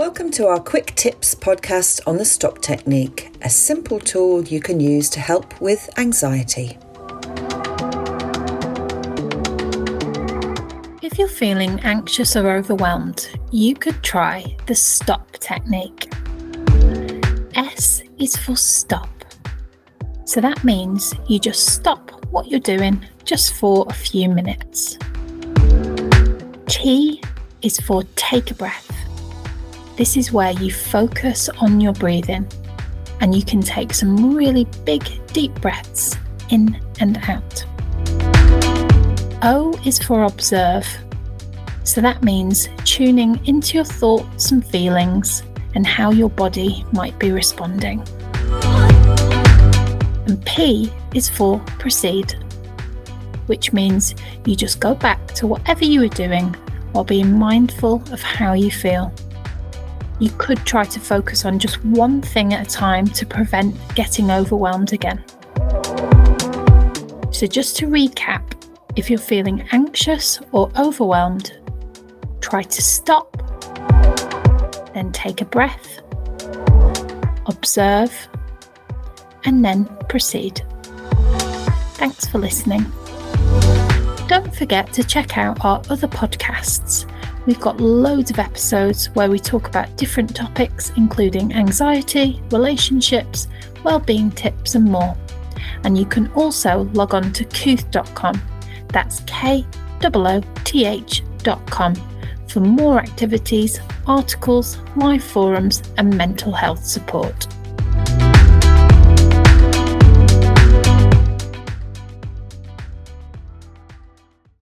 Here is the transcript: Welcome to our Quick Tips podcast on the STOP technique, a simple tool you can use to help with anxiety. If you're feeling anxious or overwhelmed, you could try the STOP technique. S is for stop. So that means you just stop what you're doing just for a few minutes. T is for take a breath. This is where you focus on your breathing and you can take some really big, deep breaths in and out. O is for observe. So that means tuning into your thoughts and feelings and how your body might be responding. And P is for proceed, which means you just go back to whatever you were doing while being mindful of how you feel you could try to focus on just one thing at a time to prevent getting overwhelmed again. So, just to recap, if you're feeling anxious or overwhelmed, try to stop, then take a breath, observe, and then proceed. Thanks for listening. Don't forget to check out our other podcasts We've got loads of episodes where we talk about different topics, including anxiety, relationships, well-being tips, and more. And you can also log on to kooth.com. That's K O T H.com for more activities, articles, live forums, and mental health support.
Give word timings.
Welcome 0.00 0.30
to 0.30 0.46
our 0.46 0.58
Quick 0.58 0.94
Tips 0.96 1.34
podcast 1.34 2.00
on 2.06 2.16
the 2.16 2.24
STOP 2.24 2.62
technique, 2.62 3.36
a 3.42 3.50
simple 3.50 4.00
tool 4.00 4.42
you 4.42 4.58
can 4.58 4.80
use 4.80 5.10
to 5.10 5.20
help 5.20 5.60
with 5.60 5.90
anxiety. 5.98 6.78
If 11.02 11.18
you're 11.18 11.28
feeling 11.28 11.80
anxious 11.80 12.34
or 12.34 12.50
overwhelmed, 12.50 13.28
you 13.52 13.74
could 13.74 14.02
try 14.02 14.56
the 14.64 14.74
STOP 14.74 15.32
technique. 15.32 16.10
S 17.54 18.02
is 18.18 18.34
for 18.36 18.56
stop. 18.56 19.10
So 20.24 20.40
that 20.40 20.64
means 20.64 21.12
you 21.28 21.38
just 21.38 21.66
stop 21.74 22.10
what 22.30 22.48
you're 22.48 22.58
doing 22.58 23.04
just 23.26 23.52
for 23.52 23.84
a 23.90 23.92
few 23.92 24.30
minutes. 24.30 24.96
T 26.68 27.20
is 27.60 27.78
for 27.80 28.04
take 28.16 28.50
a 28.50 28.54
breath. 28.54 28.99
This 30.00 30.16
is 30.16 30.32
where 30.32 30.52
you 30.52 30.72
focus 30.72 31.50
on 31.60 31.78
your 31.78 31.92
breathing 31.92 32.48
and 33.20 33.34
you 33.34 33.44
can 33.44 33.60
take 33.60 33.92
some 33.92 34.34
really 34.34 34.64
big, 34.86 35.04
deep 35.34 35.52
breaths 35.60 36.16
in 36.48 36.80
and 37.00 37.18
out. 37.28 37.66
O 39.42 39.78
is 39.84 39.98
for 39.98 40.22
observe. 40.22 40.88
So 41.84 42.00
that 42.00 42.22
means 42.22 42.70
tuning 42.86 43.46
into 43.46 43.76
your 43.76 43.84
thoughts 43.84 44.52
and 44.52 44.66
feelings 44.66 45.42
and 45.74 45.86
how 45.86 46.12
your 46.12 46.30
body 46.30 46.82
might 46.92 47.18
be 47.18 47.30
responding. 47.30 48.02
And 50.24 50.42
P 50.46 50.90
is 51.14 51.28
for 51.28 51.58
proceed, 51.78 52.32
which 53.48 53.74
means 53.74 54.14
you 54.46 54.56
just 54.56 54.80
go 54.80 54.94
back 54.94 55.26
to 55.34 55.46
whatever 55.46 55.84
you 55.84 56.00
were 56.00 56.08
doing 56.08 56.54
while 56.92 57.04
being 57.04 57.38
mindful 57.38 58.02
of 58.10 58.22
how 58.22 58.54
you 58.54 58.70
feel 58.70 59.12
you 60.20 60.30
could 60.36 60.58
try 60.66 60.84
to 60.84 61.00
focus 61.00 61.44
on 61.44 61.58
just 61.58 61.82
one 61.84 62.20
thing 62.20 62.52
at 62.52 62.66
a 62.66 62.70
time 62.70 63.06
to 63.06 63.24
prevent 63.24 63.74
getting 63.94 64.30
overwhelmed 64.30 64.92
again. 64.92 65.24
So, 67.32 67.46
just 67.46 67.76
to 67.78 67.86
recap, 67.86 68.52
if 68.96 69.08
you're 69.08 69.18
feeling 69.18 69.66
anxious 69.72 70.38
or 70.52 70.70
overwhelmed, 70.78 71.58
try 72.40 72.62
to 72.62 72.82
stop, 72.82 73.34
then 74.92 75.10
take 75.12 75.40
a 75.40 75.46
breath, 75.46 76.00
observe, 77.46 78.28
and 79.44 79.64
then 79.64 79.86
proceed. 80.08 80.62
Thanks 81.94 82.26
for 82.26 82.38
listening. 82.38 82.84
Don't 84.28 84.54
forget 84.54 84.92
to 84.92 85.02
check 85.02 85.38
out 85.38 85.64
our 85.64 85.82
other 85.88 86.08
podcasts 86.08 87.06
We've 87.50 87.58
got 87.58 87.80
loads 87.80 88.30
of 88.30 88.38
episodes 88.38 89.06
where 89.14 89.28
we 89.28 89.40
talk 89.40 89.66
about 89.66 89.96
different 89.96 90.36
topics, 90.36 90.92
including 90.96 91.52
anxiety, 91.52 92.40
relationships, 92.52 93.48
well-being 93.82 94.30
tips, 94.30 94.76
and 94.76 94.84
more. 94.84 95.16
And 95.82 95.98
you 95.98 96.06
can 96.06 96.30
also 96.34 96.88
log 96.92 97.12
on 97.12 97.32
to 97.32 97.44
kooth.com. 97.44 98.40
That's 98.92 99.18
K 99.26 99.66
O 100.04 100.40
T 100.62 100.84
H.com 100.84 101.96
for 102.46 102.60
more 102.60 103.00
activities, 103.00 103.80
articles, 104.06 104.78
live 104.94 105.24
forums, 105.24 105.82
and 105.98 106.16
mental 106.16 106.52
health 106.52 106.86
support. 106.86 107.48